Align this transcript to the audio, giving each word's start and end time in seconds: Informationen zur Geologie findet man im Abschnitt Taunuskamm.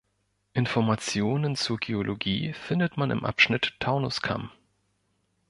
Informationen 0.53 1.55
zur 1.55 1.77
Geologie 1.77 2.53
findet 2.53 2.97
man 2.97 3.11
im 3.11 3.23
Abschnitt 3.23 3.75
Taunuskamm. 3.79 4.49